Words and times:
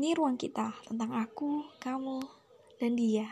Ini 0.00 0.16
ruang 0.16 0.40
kita 0.40 0.72
tentang 0.88 1.12
aku, 1.12 1.60
kamu, 1.76 2.24
dan 2.80 2.96
dia. 2.96 3.28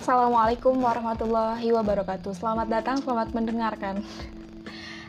Assalamualaikum 0.00 0.80
warahmatullahi 0.80 1.68
wabarakatuh. 1.76 2.32
Selamat 2.32 2.72
datang, 2.72 2.96
selamat 3.04 3.36
mendengarkan. 3.36 4.00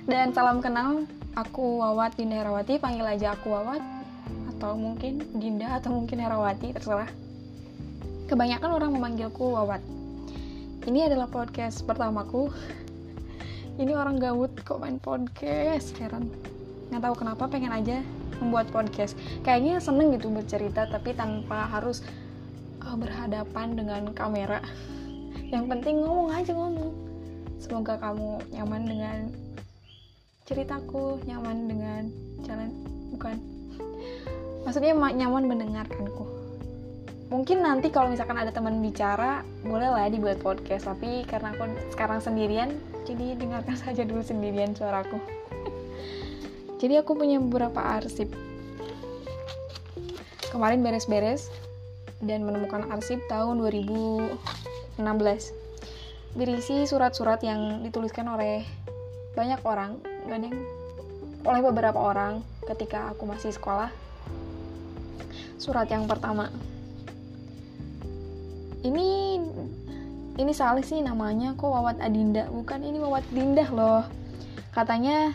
Dan 0.04 0.36
salam 0.36 0.60
kenal, 0.60 1.08
aku 1.32 1.80
Wawat 1.80 2.20
Dinda 2.20 2.44
Herawati, 2.44 2.76
panggil 2.76 3.08
aja 3.08 3.40
aku 3.40 3.56
Wawat 3.56 3.80
atau 4.52 4.76
mungkin 4.76 5.24
Dinda 5.40 5.80
atau 5.80 5.96
mungkin 5.96 6.20
Herawati, 6.20 6.76
terserah. 6.76 7.08
Kebanyakan 8.28 8.84
orang 8.84 8.92
memanggilku 8.92 9.56
Wawat. 9.56 10.05
Ini 10.86 11.10
adalah 11.10 11.26
podcast 11.26 11.82
pertamaku. 11.82 12.54
Ini 13.82 13.98
orang 13.98 14.22
gabut 14.22 14.54
kok 14.62 14.78
main 14.78 15.02
podcast, 15.02 15.98
heran. 15.98 16.30
Nggak 16.94 17.02
tahu 17.10 17.16
kenapa 17.26 17.50
pengen 17.50 17.74
aja 17.74 18.06
membuat 18.38 18.70
podcast. 18.70 19.18
Kayaknya 19.42 19.82
seneng 19.82 20.14
gitu 20.14 20.30
bercerita 20.30 20.86
tapi 20.86 21.18
tanpa 21.18 21.66
harus 21.74 22.06
uh, 22.86 22.94
berhadapan 22.94 23.74
dengan 23.74 24.14
kamera. 24.14 24.62
Yang 25.50 25.74
penting 25.74 26.06
ngomong 26.06 26.30
aja 26.30 26.54
ngomong. 26.54 26.94
Semoga 27.58 27.98
kamu 27.98 28.46
nyaman 28.54 28.84
dengan 28.86 29.18
ceritaku, 30.46 31.18
nyaman 31.26 31.66
dengan 31.66 32.02
jalan 32.46 32.70
bukan. 33.10 33.42
Maksudnya 34.70 34.94
nyaman 34.94 35.50
mendengarkanku. 35.50 36.35
Mungkin 37.36 37.60
nanti 37.60 37.92
kalau 37.92 38.08
misalkan 38.08 38.40
ada 38.40 38.56
teman 38.56 38.80
bicara, 38.80 39.44
boleh 39.68 39.92
lah 39.92 40.08
dibuat 40.08 40.40
podcast. 40.40 40.88
Tapi 40.88 41.28
karena 41.28 41.52
aku 41.52 41.68
sekarang 41.92 42.24
sendirian, 42.24 42.72
jadi 43.04 43.36
dengarkan 43.36 43.76
saja 43.84 44.08
dulu 44.08 44.24
sendirian 44.24 44.72
suaraku. 44.72 45.20
jadi 46.82 47.04
aku 47.04 47.20
punya 47.20 47.44
beberapa 47.44 47.84
arsip. 47.84 48.32
Kemarin 50.48 50.80
beres-beres, 50.80 51.52
dan 52.24 52.48
menemukan 52.48 52.88
arsip 52.90 53.20
tahun 53.28 53.60
2016 53.60 55.04
berisi 56.36 56.84
surat-surat 56.88 57.40
yang 57.44 57.84
dituliskan 57.84 58.28
oleh 58.28 58.64
banyak 59.36 59.60
orang 59.68 60.00
gandeng 60.28 60.56
oleh 61.46 61.62
beberapa 61.62 62.00
orang 62.00 62.40
ketika 62.66 63.12
aku 63.12 63.28
masih 63.28 63.52
sekolah 63.52 63.92
surat 65.60 65.88
yang 65.92 66.08
pertama 66.08 66.52
ini 68.86 69.42
ini 70.38 70.52
salah 70.54 70.86
sih 70.86 71.02
namanya 71.02 71.58
kok 71.58 71.66
Wawat 71.66 71.98
Adinda. 71.98 72.46
Bukan 72.54 72.86
ini 72.86 73.02
Wawat 73.02 73.26
Dindah 73.34 73.70
loh. 73.74 74.04
Katanya 74.70 75.34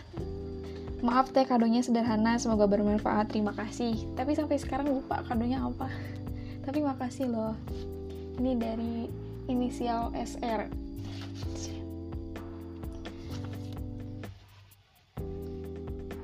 maaf 1.03 1.33
teh 1.35 1.43
kadonya 1.43 1.83
sederhana 1.83 2.39
semoga 2.39 2.69
bermanfaat. 2.69 3.33
Terima 3.35 3.51
kasih. 3.51 3.99
Tapi 4.15 4.37
sampai 4.37 4.55
sekarang 4.55 4.87
lupa 4.87 5.19
kadonya 5.27 5.59
apa. 5.59 5.91
Tapi 6.65 6.79
makasih 6.79 7.27
loh. 7.27 7.57
Ini 8.39 8.51
dari 8.55 8.95
inisial 9.49 10.15
SR 10.15 10.69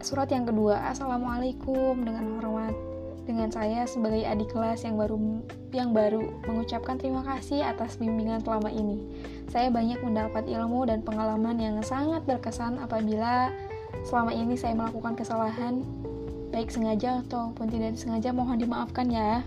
surat 0.07 0.31
yang 0.31 0.47
kedua 0.47 0.87
Assalamualaikum 0.87 1.99
dengan 1.99 2.39
hormat 2.39 2.86
dengan 3.27 3.51
saya 3.51 3.83
sebagai 3.83 4.23
adik 4.23 4.55
kelas 4.55 4.87
yang 4.87 4.95
baru 4.95 5.43
yang 5.75 5.91
baru 5.91 6.31
mengucapkan 6.47 6.95
terima 6.95 7.21
kasih 7.27 7.61
atas 7.61 7.99
bimbingan 7.99 8.39
selama 8.39 8.71
ini. 8.71 9.03
Saya 9.51 9.67
banyak 9.67 9.99
mendapat 9.99 10.47
ilmu 10.47 10.87
dan 10.87 11.03
pengalaman 11.03 11.59
yang 11.59 11.77
sangat 11.83 12.23
berkesan 12.23 12.79
apabila 12.79 13.51
selama 14.07 14.31
ini 14.31 14.55
saya 14.55 14.73
melakukan 14.73 15.19
kesalahan 15.19 15.83
baik 16.55 16.71
sengaja 16.71 17.21
ataupun 17.27 17.67
tidak 17.67 17.99
disengaja 17.99 18.31
mohon 18.31 18.57
dimaafkan 18.57 19.11
ya. 19.11 19.43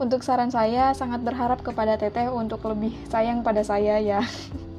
Untuk 0.00 0.24
saran 0.24 0.48
saya, 0.48 0.96
sangat 0.96 1.20
berharap 1.20 1.60
kepada 1.60 2.00
Teteh 2.00 2.32
untuk 2.32 2.64
lebih 2.64 2.96
sayang 3.12 3.44
pada 3.44 3.60
saya 3.60 4.00
ya. 4.00 4.24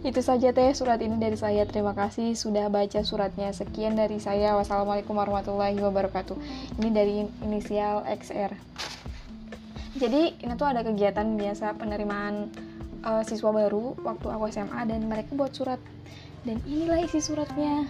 Itu 0.00 0.24
saja 0.24 0.48
Teh 0.56 0.72
surat 0.72 0.96
ini 1.04 1.20
dari 1.20 1.36
saya. 1.36 1.68
Terima 1.68 1.92
kasih 1.92 2.32
sudah 2.32 2.72
baca 2.72 3.04
suratnya. 3.04 3.52
Sekian 3.52 4.00
dari 4.00 4.16
saya. 4.16 4.56
Wassalamualaikum 4.56 5.12
warahmatullahi 5.12 5.76
wabarakatuh. 5.76 6.40
Ini 6.80 6.88
dari 6.88 7.28
inisial 7.44 8.08
XR. 8.08 8.56
Jadi 10.00 10.40
ini 10.40 10.52
tuh 10.56 10.64
ada 10.64 10.80
kegiatan 10.80 11.36
biasa 11.36 11.76
penerimaan 11.76 12.48
uh, 13.04 13.20
siswa 13.28 13.52
baru 13.52 13.92
waktu 14.00 14.26
aku 14.32 14.48
SMA 14.48 14.88
dan 14.88 15.04
mereka 15.04 15.36
buat 15.36 15.52
surat. 15.52 15.76
Dan 16.48 16.56
inilah 16.64 17.04
isi 17.04 17.20
suratnya. 17.20 17.84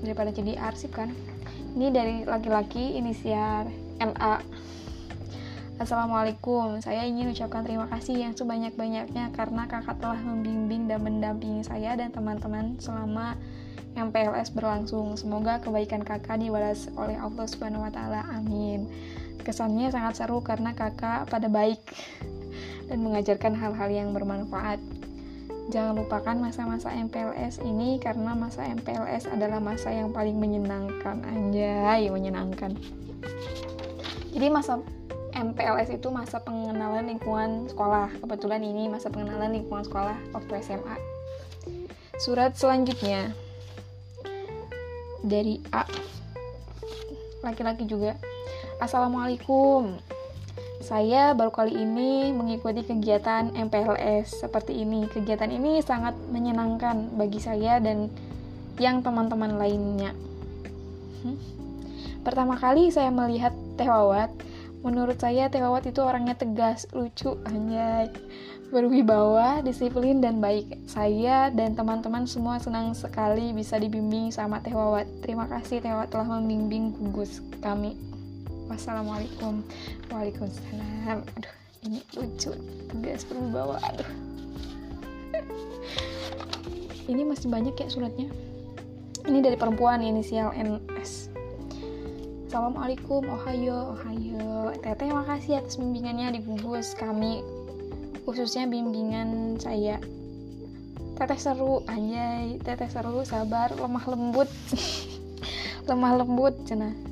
Daripada 0.00 0.32
jadi 0.32 0.56
arsip 0.56 0.96
kan 0.96 1.12
ini 1.76 1.92
dari 1.92 2.16
laki-laki 2.24 2.96
inisial 2.96 3.68
NA 4.00 4.40
Assalamualaikum, 5.80 6.76
saya 6.84 7.08
ingin 7.08 7.32
ucapkan 7.32 7.64
terima 7.64 7.88
kasih 7.88 8.20
yang 8.20 8.36
sebanyak-banyaknya 8.36 9.32
karena 9.32 9.64
kakak 9.64 9.96
telah 9.96 10.20
membimbing 10.20 10.84
dan 10.84 11.00
mendampingi 11.00 11.64
saya 11.64 11.96
dan 11.96 12.12
teman-teman 12.12 12.76
selama 12.76 13.32
MPLS 13.96 14.52
berlangsung. 14.52 15.16
Semoga 15.16 15.56
kebaikan 15.64 16.04
kakak 16.04 16.36
dibalas 16.36 16.92
oleh 17.00 17.16
Allah 17.16 17.48
Subhanahu 17.48 17.88
wa 17.88 17.88
taala. 17.88 18.28
Amin. 18.28 18.92
Kesannya 19.40 19.88
sangat 19.88 20.20
seru 20.20 20.44
karena 20.44 20.76
kakak 20.76 21.32
pada 21.32 21.48
baik 21.48 21.80
dan 22.92 23.00
mengajarkan 23.00 23.56
hal-hal 23.56 23.88
yang 23.88 24.12
bermanfaat. 24.12 24.84
Jangan 25.72 25.96
lupakan 25.96 26.36
masa-masa 26.44 26.92
MPLS 26.92 27.64
ini 27.64 27.96
karena 27.96 28.36
masa 28.36 28.68
MPLS 28.68 29.32
adalah 29.32 29.64
masa 29.64 29.88
yang 29.96 30.12
paling 30.12 30.36
menyenangkan. 30.36 31.24
Anjay, 31.24 32.12
menyenangkan. 32.12 32.76
Jadi 34.28 34.46
masa 34.52 34.76
MPLS 35.40 35.96
itu 35.96 36.12
masa 36.12 36.36
pengenalan 36.44 37.08
lingkungan 37.08 37.64
sekolah. 37.72 38.12
Kebetulan 38.20 38.60
ini 38.60 38.92
masa 38.92 39.08
pengenalan 39.08 39.56
lingkungan 39.56 39.88
sekolah 39.88 40.20
waktu 40.36 40.52
SMA. 40.60 40.96
Surat 42.20 42.52
selanjutnya 42.60 43.32
dari 45.24 45.64
A. 45.72 45.88
Laki-laki 47.40 47.88
juga. 47.88 48.20
Assalamualaikum. 48.84 49.96
Saya 50.84 51.32
baru 51.32 51.48
kali 51.48 51.72
ini 51.72 52.36
mengikuti 52.36 52.84
kegiatan 52.84 53.56
MPLS 53.56 54.44
seperti 54.44 54.84
ini. 54.84 55.08
Kegiatan 55.08 55.48
ini 55.48 55.80
sangat 55.80 56.20
menyenangkan 56.28 57.16
bagi 57.16 57.40
saya 57.40 57.80
dan 57.80 58.12
yang 58.76 59.00
teman-teman 59.00 59.56
lainnya. 59.56 60.12
Hmm? 61.24 61.36
Pertama 62.20 62.60
kali 62.60 62.92
saya 62.92 63.08
melihat 63.08 63.56
Teh 63.80 63.88
Wawat, 63.88 64.28
menurut 64.80 65.20
saya 65.20 65.52
Teh 65.52 65.60
Wawat 65.60 65.88
itu 65.88 66.00
orangnya 66.00 66.36
tegas, 66.36 66.88
lucu, 66.96 67.36
anjay, 67.44 68.08
berwibawa, 68.72 69.60
disiplin, 69.60 70.24
dan 70.24 70.40
baik. 70.40 70.80
Saya 70.88 71.52
dan 71.52 71.76
teman-teman 71.76 72.24
semua 72.24 72.56
senang 72.58 72.96
sekali 72.96 73.52
bisa 73.52 73.76
dibimbing 73.76 74.32
sama 74.32 74.60
Teh 74.64 74.72
Wawat. 74.72 75.08
Terima 75.20 75.44
kasih 75.48 75.84
Teh 75.84 75.92
Wawat 75.92 76.08
telah 76.12 76.28
membimbing 76.28 76.96
gugus 76.96 77.44
kami. 77.60 77.96
Wassalamualaikum. 78.70 79.60
Waalaikumsalam. 80.08 81.22
Aduh 81.24 81.54
ini 81.80 82.04
lucu 82.12 82.52
tegas 82.92 83.24
berwibawa 83.24 83.80
aduh. 83.88 84.10
Ini 87.10 87.26
masih 87.26 87.50
banyak 87.50 87.74
ya 87.74 87.90
suratnya. 87.90 88.30
Ini 89.26 89.42
dari 89.42 89.58
perempuan 89.58 89.98
inisial 89.98 90.54
NS 90.54 91.30
Assalamualaikum, 92.50 93.30
ohayo, 93.30 93.94
ohayo 93.94 94.49
Teteh 94.80 95.12
makasih 95.12 95.60
atas 95.60 95.76
bimbingannya 95.76 96.36
di 96.36 96.40
gugus 96.44 96.96
kami 96.96 97.44
Khususnya 98.24 98.68
bimbingan 98.68 99.58
saya. 99.58 99.96
Teteh 101.16 101.40
seru, 101.40 101.82
anjay. 101.88 102.60
Teteh 102.60 102.88
seru, 102.88 103.24
sabar, 103.24 103.72
lemah 103.74 104.04
lembut. 104.06 104.48
Lemah 105.88 106.20
lembut, 106.20 106.54
cenah 106.68 107.10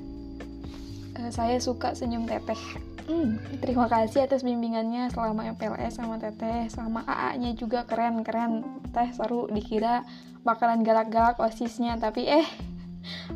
uh, 1.18 1.30
saya 1.34 1.58
suka 1.58 1.92
senyum 1.92 2.24
teteh 2.24 2.58
hmm, 3.10 3.58
terima 3.58 3.90
kasih 3.90 4.24
atas 4.24 4.46
bimbingannya 4.46 5.10
selama 5.10 5.50
MPLS 5.58 5.98
sama 5.98 6.16
teteh 6.22 6.70
sama 6.70 7.02
AA 7.04 7.30
nya 7.42 7.50
juga 7.58 7.84
keren 7.84 8.22
keren. 8.22 8.64
Teh 8.94 9.10
seru 9.12 9.50
dikira 9.50 10.06
bakalan 10.46 10.86
galak-galak 10.86 11.36
osisnya 11.42 11.98
tapi 11.98 12.30
eh 12.30 12.46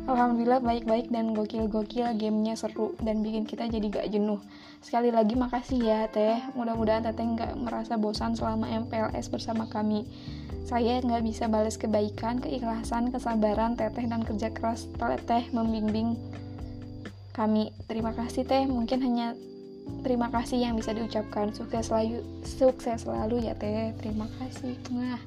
Alhamdulillah 0.03 0.59
baik-baik 0.59 1.13
dan 1.13 1.31
gokil-gokil 1.31 2.17
gamenya 2.19 2.59
seru 2.59 2.97
dan 2.99 3.23
bikin 3.23 3.47
kita 3.47 3.69
jadi 3.69 3.87
gak 3.87 4.07
jenuh. 4.11 4.41
Sekali 4.83 5.13
lagi 5.13 5.37
makasih 5.39 5.79
ya 5.79 5.99
teh. 6.11 6.43
Mudah-mudahan 6.59 7.07
teteh 7.07 7.23
gak 7.37 7.55
merasa 7.55 7.95
bosan 7.95 8.35
selama 8.35 8.67
MPLS 8.67 9.31
bersama 9.31 9.69
kami. 9.71 10.03
Saya 10.67 10.99
gak 10.99 11.23
bisa 11.23 11.47
balas 11.47 11.79
kebaikan, 11.79 12.43
keikhlasan, 12.43 13.13
kesabaran 13.13 13.79
teteh 13.79 14.03
dan 14.07 14.27
kerja 14.27 14.51
keras 14.51 14.91
teteh 14.99 15.47
membimbing 15.55 16.19
kami. 17.31 17.71
Terima 17.87 18.11
kasih 18.11 18.43
teh. 18.43 18.67
Mungkin 18.67 18.99
hanya 19.01 19.37
terima 20.03 20.27
kasih 20.31 20.63
yang 20.63 20.75
bisa 20.75 20.91
diucapkan. 20.91 21.55
Sukses 21.55 21.87
selalu 21.87 22.23
sukses 22.43 23.07
selalu 23.07 23.47
ya 23.47 23.55
teh. 23.55 23.95
Terima 24.03 24.27
kasih. 24.39 24.75
Nah 24.91 25.19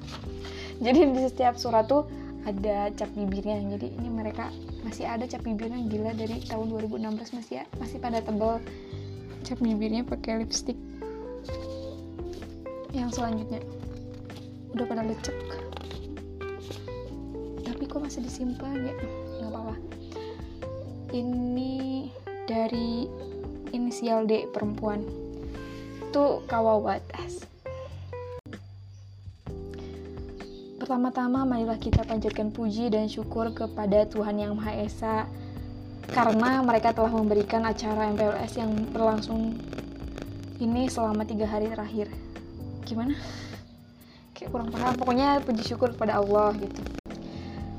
jadi 0.77 1.09
di 1.09 1.21
setiap 1.25 1.57
surat 1.57 1.89
tuh 1.89 2.05
ada 2.47 2.87
cap 2.95 3.11
bibirnya. 3.11 3.59
Jadi 3.75 3.91
ini 3.99 4.07
mereka 4.07 4.47
masih 4.87 5.03
ada 5.03 5.27
cap 5.27 5.43
bibirnya 5.43 5.83
gila 5.91 6.15
dari 6.15 6.39
tahun 6.47 6.71
2016 6.71 7.35
masih 7.35 7.53
ya, 7.61 7.65
masih 7.75 7.99
pada 7.99 8.23
tebel 8.23 8.63
cap 9.43 9.59
bibirnya 9.59 10.07
pakai 10.07 10.41
lipstick. 10.41 10.79
Yang 12.95 13.19
selanjutnya 13.19 13.59
udah 14.71 14.85
pada 14.87 15.03
lecek. 15.03 15.35
Tapi 17.67 17.83
kok 17.83 17.99
masih 17.99 18.23
disimpan 18.23 18.87
ya? 18.87 18.95
Nggak 19.43 19.51
apa-apa. 19.51 19.75
Ini 21.11 22.07
dari 22.47 23.07
inisial 23.75 24.23
D 24.23 24.47
perempuan. 24.55 25.03
Itu 26.07 26.47
kawawat 26.47 27.03
Pertama-tama 30.97 31.45
marilah 31.45 31.77
kita 31.77 32.01
panjatkan 32.09 32.49
puji 32.49 32.89
dan 32.89 33.05
syukur 33.05 33.53
kepada 33.53 34.09
Tuhan 34.09 34.41
Yang 34.41 34.57
Maha 34.57 34.73
Esa 34.81 35.15
karena 36.09 36.57
mereka 36.65 36.89
telah 36.89 37.13
memberikan 37.13 37.61
acara 37.69 38.09
MPLS 38.17 38.57
yang 38.57 38.73
berlangsung 38.89 39.61
ini 40.57 40.89
selama 40.89 41.21
tiga 41.21 41.45
hari 41.45 41.69
terakhir. 41.69 42.09
Gimana? 42.81 43.13
Kayak 44.33 44.49
kurang 44.49 44.73
paham. 44.73 44.97
Pokoknya 44.97 45.37
puji 45.45 45.69
syukur 45.69 45.93
kepada 45.93 46.17
Allah 46.17 46.57
gitu. 46.57 46.81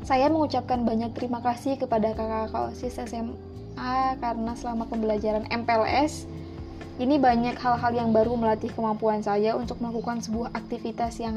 Saya 0.06 0.30
mengucapkan 0.30 0.86
banyak 0.86 1.10
terima 1.18 1.42
kasih 1.42 1.74
kepada 1.74 2.14
kakak-kakak 2.14 2.70
OSIS 2.70 3.02
SMA 3.02 4.14
karena 4.22 4.54
selama 4.54 4.86
pembelajaran 4.86 5.42
MPLS 5.50 6.22
ini 7.02 7.18
banyak 7.18 7.58
hal-hal 7.58 7.90
yang 7.98 8.14
baru 8.14 8.38
melatih 8.38 8.70
kemampuan 8.70 9.26
saya 9.26 9.58
untuk 9.58 9.82
melakukan 9.82 10.22
sebuah 10.22 10.54
aktivitas 10.54 11.18
yang 11.18 11.34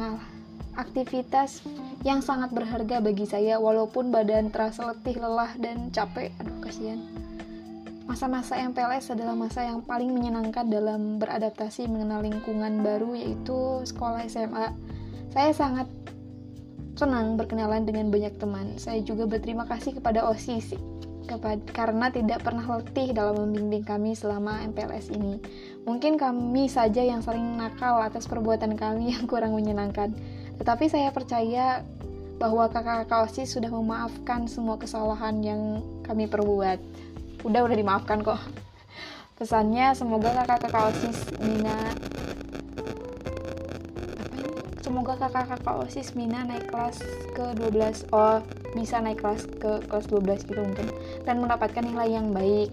aktivitas 0.76 1.64
yang 2.02 2.24
sangat 2.24 2.50
berharga 2.56 3.04
bagi 3.04 3.28
saya 3.28 3.62
walaupun 3.62 4.10
badan 4.10 4.50
terasa 4.50 4.90
letih, 4.90 5.20
lelah, 5.20 5.54
dan 5.60 5.92
capek. 5.92 6.34
Aduh, 6.42 6.58
kasihan. 6.64 7.00
Masa-masa 8.10 8.60
MPLS 8.60 9.16
adalah 9.16 9.38
masa 9.38 9.64
yang 9.64 9.86
paling 9.86 10.12
menyenangkan 10.12 10.68
dalam 10.68 11.22
beradaptasi 11.22 11.88
mengenal 11.88 12.26
lingkungan 12.26 12.84
baru 12.84 13.16
yaitu 13.16 13.86
sekolah 13.88 14.28
SMA. 14.28 14.74
Saya 15.32 15.56
sangat 15.56 15.88
senang 17.00 17.40
berkenalan 17.40 17.88
dengan 17.88 18.12
banyak 18.12 18.36
teman. 18.36 18.76
Saya 18.76 19.00
juga 19.00 19.24
berterima 19.30 19.64
kasih 19.64 19.96
kepada 19.96 20.28
OSIS 20.28 20.76
karena 21.72 22.12
tidak 22.12 22.44
pernah 22.44 22.66
letih 22.68 23.16
dalam 23.16 23.40
membimbing 23.40 23.88
kami 23.88 24.12
selama 24.12 24.60
MPLS 24.74 25.14
ini. 25.16 25.40
Mungkin 25.88 26.20
kami 26.20 26.68
saja 26.68 27.00
yang 27.00 27.24
sering 27.24 27.56
nakal 27.56 28.04
atas 28.04 28.28
perbuatan 28.28 28.76
kami 28.76 29.16
yang 29.16 29.24
kurang 29.30 29.56
menyenangkan. 29.56 30.12
Tetapi 30.60 30.86
saya 30.92 31.14
percaya 31.14 31.86
bahwa 32.42 32.66
kakak-kakak 32.66 33.30
OSIS 33.30 33.54
sudah 33.54 33.70
memaafkan 33.70 34.50
semua 34.50 34.82
kesalahan 34.82 35.38
yang 35.46 35.86
kami 36.02 36.26
perbuat. 36.26 36.82
Udah, 37.46 37.62
udah 37.70 37.78
dimaafkan 37.78 38.26
kok. 38.26 38.42
Pesannya 39.42 39.98
semoga 39.98 40.38
kakak-kakak 40.38 40.94
OSIS 40.94 41.18
Mina 41.42 41.98
Semoga 44.86 45.18
kakak-kakak 45.18 45.82
OSIS 45.82 46.14
Mina 46.14 46.46
naik 46.46 46.70
kelas 46.70 47.02
ke 47.34 47.58
12 47.58 48.14
Oh, 48.14 48.38
bisa 48.78 49.02
naik 49.02 49.18
kelas 49.18 49.50
ke 49.50 49.82
kelas 49.90 50.06
12 50.14 50.46
gitu 50.46 50.62
mungkin 50.62 50.94
Dan 51.26 51.42
mendapatkan 51.42 51.82
nilai 51.82 52.14
yang 52.14 52.30
baik 52.30 52.70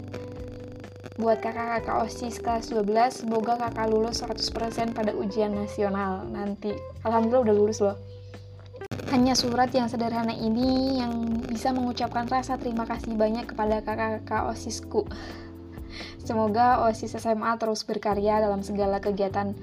Buat 1.19 1.43
kakak-kakak 1.43 2.07
OSIS 2.07 2.39
kelas 2.39 2.71
12, 2.71 3.27
semoga 3.27 3.59
kakak 3.59 3.91
lulus 3.91 4.23
100% 4.23 4.95
pada 4.95 5.11
ujian 5.11 5.51
nasional 5.51 6.23
nanti. 6.31 6.71
Alhamdulillah 7.03 7.43
udah 7.51 7.57
lulus 7.59 7.83
loh. 7.83 7.99
Hanya 9.11 9.35
surat 9.35 9.75
yang 9.75 9.91
sederhana 9.91 10.31
ini 10.31 11.03
yang 11.03 11.43
bisa 11.51 11.75
mengucapkan 11.75 12.31
rasa 12.31 12.55
terima 12.55 12.87
kasih 12.87 13.19
banyak 13.19 13.51
kepada 13.51 13.83
kakak-kakak 13.83 14.47
OSISku. 14.47 15.11
Semoga 16.23 16.87
OSIS 16.87 17.19
SMA 17.19 17.51
terus 17.59 17.83
berkarya 17.83 18.39
dalam 18.39 18.63
segala 18.63 19.03
kegiatan 19.03 19.59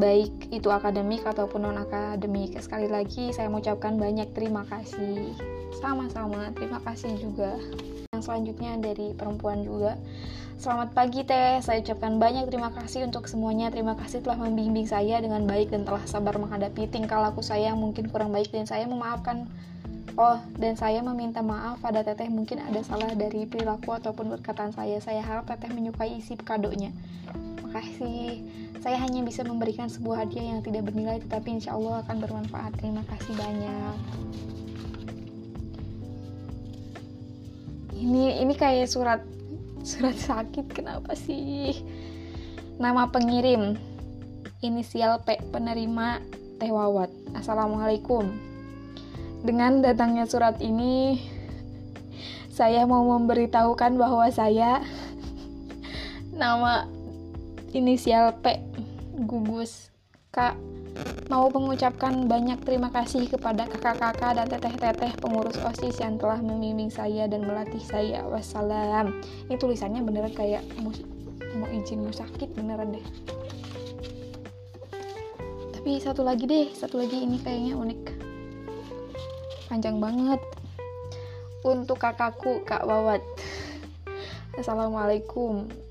baik 0.00 0.48
itu 0.48 0.72
akademik 0.72 1.28
ataupun 1.28 1.68
non 1.68 1.76
akademik. 1.76 2.56
Sekali 2.56 2.88
lagi 2.88 3.36
saya 3.36 3.52
mengucapkan 3.52 4.00
banyak 4.00 4.32
terima 4.32 4.64
kasih. 4.64 5.36
Sama-sama, 5.76 6.48
terima 6.56 6.80
kasih 6.80 7.20
juga. 7.20 7.60
Yang 8.16 8.32
selanjutnya 8.32 8.80
dari 8.80 9.12
perempuan 9.12 9.60
juga. 9.60 10.00
Selamat 10.56 10.88
pagi 10.96 11.20
Teh, 11.20 11.60
saya 11.60 11.84
ucapkan 11.84 12.16
banyak 12.16 12.48
terima 12.48 12.72
kasih 12.72 13.04
untuk 13.04 13.28
semuanya. 13.28 13.68
Terima 13.68 13.92
kasih 13.92 14.24
telah 14.24 14.40
membimbing 14.40 14.88
saya 14.88 15.20
dengan 15.20 15.44
baik 15.44 15.68
dan 15.68 15.84
telah 15.84 16.00
sabar 16.08 16.32
menghadapi 16.40 16.88
tingkah 16.88 17.20
laku 17.20 17.44
saya 17.44 17.76
yang 17.76 17.76
mungkin 17.76 18.08
kurang 18.08 18.32
baik 18.32 18.48
dan 18.48 18.64
saya 18.64 18.88
memaafkan 18.88 19.44
Oh, 20.16 20.40
dan 20.56 20.80
saya 20.80 21.04
meminta 21.04 21.44
maaf 21.44 21.84
pada 21.84 22.00
Teteh 22.00 22.32
mungkin 22.32 22.56
ada 22.64 22.80
salah 22.80 23.12
dari 23.12 23.44
perilaku 23.44 24.00
ataupun 24.00 24.32
perkataan 24.40 24.72
saya. 24.72 24.96
Saya 24.96 25.20
harap 25.20 25.44
Teteh 25.44 25.68
menyukai 25.68 26.16
isi 26.16 26.40
kadonya. 26.40 26.88
Makasih. 27.60 28.40
Saya 28.80 28.96
hanya 28.96 29.20
bisa 29.28 29.44
memberikan 29.44 29.92
sebuah 29.92 30.24
hadiah 30.24 30.56
yang 30.56 30.64
tidak 30.64 30.88
bernilai 30.88 31.20
tetapi 31.20 31.60
insya 31.60 31.76
Allah 31.76 32.00
akan 32.00 32.16
bermanfaat. 32.16 32.72
Terima 32.80 33.04
kasih 33.12 33.36
banyak. 33.36 33.96
Ini 37.92 38.40
ini 38.40 38.54
kayak 38.56 38.88
surat 38.88 39.35
surat 39.86 40.18
sakit 40.18 40.66
kenapa 40.74 41.14
sih? 41.14 41.78
Nama 42.82 43.06
pengirim 43.06 43.78
inisial 44.58 45.22
P 45.22 45.38
penerima 45.54 46.18
Teh 46.58 46.74
Wawat. 46.74 47.06
Assalamualaikum. 47.38 48.26
Dengan 49.46 49.86
datangnya 49.86 50.26
surat 50.26 50.58
ini 50.58 51.22
saya 52.50 52.82
mau 52.82 53.06
memberitahukan 53.14 53.94
bahwa 53.94 54.26
saya 54.34 54.82
nama 56.42 56.90
inisial 57.70 58.42
P 58.42 58.58
gugus 59.22 59.94
K 60.34 60.58
mau 61.26 61.50
mengucapkan 61.50 62.30
banyak 62.30 62.62
terima 62.62 62.88
kasih 62.94 63.26
kepada 63.26 63.66
kakak-kakak 63.66 64.32
dan 64.38 64.46
teteh-teteh 64.46 65.12
pengurus 65.18 65.58
OSIS 65.58 65.98
yang 65.98 66.16
telah 66.16 66.38
membimbing 66.38 66.88
saya 66.88 67.26
dan 67.26 67.42
melatih 67.42 67.82
saya. 67.82 68.22
Wassalam. 68.26 69.20
Ini 69.50 69.58
tulisannya 69.58 70.00
beneran 70.06 70.32
kayak 70.32 70.62
mau, 70.78 70.94
mau 71.58 71.68
izin 71.68 72.06
mau 72.06 72.14
sakit 72.14 72.54
beneran 72.54 72.94
deh. 72.94 73.06
Tapi 75.76 76.02
satu 76.02 76.22
lagi 76.26 76.46
deh, 76.46 76.70
satu 76.74 76.98
lagi 76.98 77.22
ini 77.22 77.38
kayaknya 77.42 77.74
unik. 77.78 78.00
Panjang 79.66 79.98
banget. 79.98 80.40
Untuk 81.66 81.98
kakakku, 81.98 82.62
Kak 82.62 82.86
Wawat. 82.86 83.22
Assalamualaikum. 84.54 85.85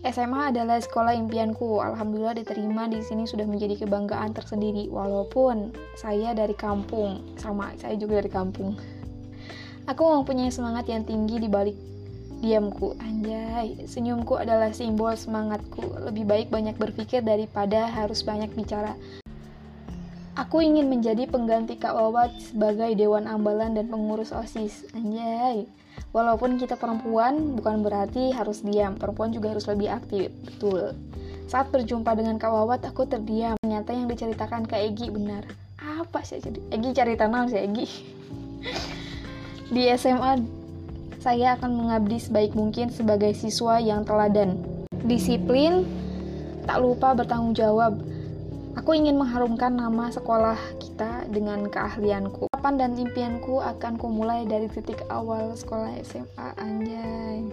SMA 0.00 0.48
adalah 0.48 0.80
sekolah 0.80 1.12
impianku. 1.12 1.84
Alhamdulillah 1.84 2.32
diterima 2.40 2.88
di 2.88 3.04
sini 3.04 3.28
sudah 3.28 3.44
menjadi 3.44 3.84
kebanggaan 3.84 4.32
tersendiri. 4.32 4.88
Walaupun 4.88 5.76
saya 5.92 6.32
dari 6.32 6.56
kampung, 6.56 7.36
sama 7.36 7.76
saya 7.76 8.00
juga 8.00 8.24
dari 8.24 8.32
kampung. 8.32 8.80
Aku 9.84 10.00
mempunyai 10.00 10.48
semangat 10.48 10.88
yang 10.88 11.04
tinggi 11.04 11.36
di 11.36 11.52
balik 11.52 11.76
diamku. 12.40 12.96
Anjay, 12.96 13.84
senyumku 13.84 14.40
adalah 14.40 14.72
simbol 14.72 15.12
semangatku. 15.12 16.08
Lebih 16.08 16.24
baik 16.24 16.48
banyak 16.48 16.80
berpikir 16.80 17.20
daripada 17.20 17.84
harus 17.92 18.24
banyak 18.24 18.48
bicara. 18.56 18.96
Aku 20.32 20.64
ingin 20.64 20.88
menjadi 20.88 21.28
pengganti 21.28 21.76
Kak 21.76 21.92
Wawat 21.92 22.32
sebagai 22.40 22.96
Dewan 22.96 23.28
Ambalan 23.28 23.76
dan 23.76 23.92
pengurus 23.92 24.32
OSIS. 24.32 24.88
Anjay. 24.96 25.68
Walaupun 26.10 26.58
kita 26.58 26.74
perempuan, 26.74 27.54
bukan 27.54 27.86
berarti 27.86 28.34
harus 28.34 28.66
diam. 28.66 28.98
Perempuan 28.98 29.30
juga 29.30 29.54
harus 29.54 29.62
lebih 29.70 29.94
aktif. 29.94 30.34
Betul. 30.42 30.98
Saat 31.46 31.70
berjumpa 31.70 32.18
dengan 32.18 32.34
Kak 32.34 32.50
Wawat, 32.50 32.82
aku 32.82 33.06
terdiam. 33.06 33.54
Ternyata 33.62 33.94
yang 33.94 34.10
diceritakan 34.10 34.66
Kak 34.66 34.82
Egi 34.90 35.06
benar. 35.14 35.46
Apa 35.78 36.26
sih? 36.26 36.42
Egi 36.74 36.90
cari 36.90 37.14
tanah 37.14 37.46
sih 37.46 37.62
Egi. 37.62 37.86
Di 39.74 39.86
SMA, 39.94 40.42
saya 41.22 41.54
akan 41.54 41.78
mengabdi 41.78 42.18
sebaik 42.18 42.58
mungkin 42.58 42.90
sebagai 42.90 43.30
siswa 43.38 43.78
yang 43.78 44.02
teladan. 44.02 44.58
Disiplin, 45.06 45.86
tak 46.66 46.82
lupa 46.82 47.14
bertanggung 47.14 47.54
jawab. 47.54 48.02
Aku 48.74 48.98
ingin 48.98 49.14
mengharumkan 49.14 49.70
nama 49.70 50.10
sekolah 50.10 50.58
kita 50.82 51.30
dengan 51.30 51.70
keahlianku. 51.70 52.49
Harapan 52.60 52.76
dan 52.76 52.92
impianku 52.92 53.56
akan 53.64 53.96
kumulai 53.96 54.44
dari 54.44 54.68
titik 54.68 55.00
awal 55.08 55.56
sekolah 55.56 55.96
SMA 56.04 56.48
anjay. 56.60 57.48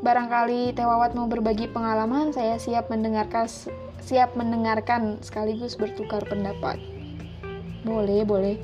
Barangkali 0.00 0.72
Tewawat 0.72 1.12
mau 1.12 1.28
berbagi 1.28 1.68
pengalaman, 1.68 2.32
saya 2.32 2.56
siap 2.56 2.88
mendengarkan 2.88 3.44
siap 4.00 4.32
mendengarkan 4.32 5.20
sekaligus 5.20 5.76
bertukar 5.76 6.24
pendapat. 6.24 6.80
Boleh, 7.84 8.24
boleh. 8.24 8.56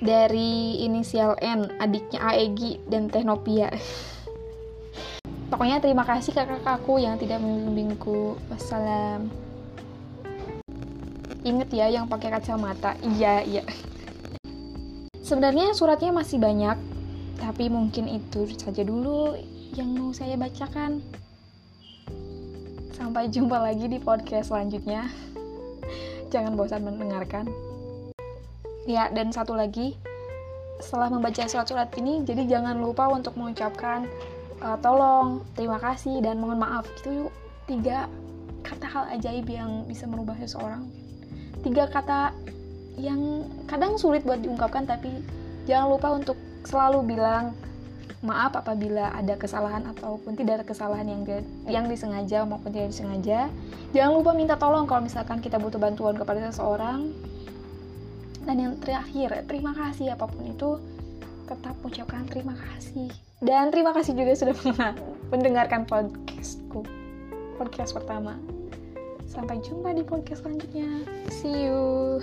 Dari 0.00 0.80
inisial 0.80 1.36
N, 1.44 1.76
adiknya 1.76 2.24
Aegi 2.24 2.80
dan 2.88 3.12
Teknopia. 3.12 3.68
pokoknya 5.52 5.84
terima 5.84 6.08
kasih 6.08 6.32
kakak-kakakku 6.32 6.96
yang 7.04 7.20
tidak 7.20 7.36
membimbingku 7.44 8.40
wassalam 8.48 9.28
inget 11.42 11.68
ya 11.74 11.90
yang 11.90 12.06
pakai 12.06 12.30
kacamata. 12.30 12.94
Iya 13.02 13.42
iya. 13.42 13.62
Sebenarnya 15.22 15.74
suratnya 15.74 16.14
masih 16.14 16.38
banyak 16.38 16.78
tapi 17.42 17.66
mungkin 17.66 18.06
itu 18.06 18.46
saja 18.54 18.86
dulu 18.86 19.34
yang 19.74 19.90
mau 19.98 20.14
saya 20.14 20.38
bacakan. 20.38 21.02
Sampai 22.94 23.26
jumpa 23.26 23.58
lagi 23.58 23.90
di 23.90 23.98
podcast 23.98 24.54
selanjutnya. 24.54 25.10
Jangan 26.30 26.54
bosan 26.54 26.86
mendengarkan. 26.86 27.50
Ya 28.86 29.10
dan 29.10 29.34
satu 29.34 29.58
lagi. 29.58 29.98
Setelah 30.78 31.10
membaca 31.10 31.46
surat-surat 31.46 31.90
ini 31.98 32.22
jadi 32.26 32.46
jangan 32.46 32.78
lupa 32.82 33.06
untuk 33.10 33.38
mengucapkan 33.38 34.06
uh, 34.62 34.74
tolong 34.82 35.46
terima 35.54 35.78
kasih 35.82 36.22
dan 36.22 36.38
mohon 36.38 36.62
maaf. 36.62 36.86
Itu 37.02 37.30
tiga 37.66 38.06
kata 38.62 38.86
hal 38.86 39.04
ajaib 39.18 39.46
yang 39.50 39.86
bisa 39.90 40.06
merubah 40.06 40.38
seseorang 40.38 41.01
tiga 41.62 41.86
kata 41.88 42.34
yang 43.00 43.48
kadang 43.70 43.96
sulit 43.96 44.26
buat 44.26 44.42
diungkapkan 44.42 44.84
tapi 44.84 45.10
jangan 45.64 45.96
lupa 45.96 46.08
untuk 46.12 46.36
selalu 46.66 47.16
bilang 47.16 47.56
maaf 48.22 48.54
apabila 48.54 49.10
ada 49.18 49.34
kesalahan 49.34 49.82
ataupun 49.82 50.38
tidak 50.38 50.62
ada 50.62 50.66
kesalahan 50.66 51.06
yang 51.10 51.22
yang 51.66 51.84
disengaja 51.90 52.46
maupun 52.46 52.70
tidak 52.70 52.94
disengaja. 52.94 53.50
Jangan 53.90 54.12
lupa 54.14 54.30
minta 54.30 54.54
tolong 54.54 54.86
kalau 54.86 55.02
misalkan 55.02 55.42
kita 55.42 55.58
butuh 55.58 55.82
bantuan 55.82 56.14
kepada 56.14 56.38
seseorang. 56.50 57.10
Dan 58.46 58.56
yang 58.58 58.74
terakhir 58.78 59.42
terima 59.50 59.74
kasih 59.74 60.14
apa 60.14 60.30
pun 60.30 60.42
itu 60.46 60.78
tetap 61.50 61.74
ucapkan 61.82 62.22
terima 62.30 62.54
kasih. 62.54 63.10
Dan 63.42 63.74
terima 63.74 63.90
kasih 63.90 64.14
juga 64.14 64.38
sudah 64.38 64.54
mendengarkan 65.34 65.82
podcastku 65.82 66.86
podcast 67.58 67.94
pertama 67.94 68.38
Sampai 69.32 69.64
jumpa 69.64 69.96
di 69.96 70.04
podcast 70.04 70.44
selanjutnya. 70.44 71.08
See 71.32 71.64
you. 71.64 72.20